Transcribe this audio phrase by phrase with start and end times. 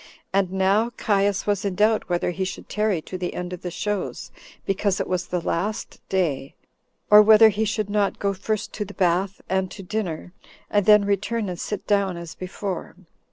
[0.33, 3.69] And now Caius was in doubt whether he should tarry to the end of the
[3.69, 4.31] shows,
[4.65, 6.55] because it was the last day,
[7.11, 10.33] or whether he should not go first to the bath, and to dinner,
[10.71, 12.95] and then return and sit down as before.